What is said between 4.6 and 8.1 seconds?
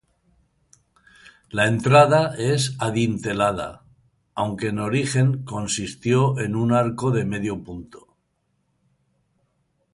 en origen consistió en un arco de medio punto.